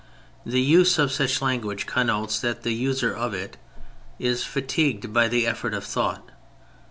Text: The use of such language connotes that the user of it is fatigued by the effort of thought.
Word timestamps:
The 0.47 0.61
use 0.63 0.97
of 0.97 1.11
such 1.11 1.43
language 1.43 1.85
connotes 1.85 2.39
that 2.39 2.63
the 2.63 2.71
user 2.73 3.13
of 3.15 3.35
it 3.35 3.57
is 4.17 4.43
fatigued 4.43 5.13
by 5.13 5.27
the 5.27 5.45
effort 5.45 5.75
of 5.75 5.83
thought. 5.83 6.27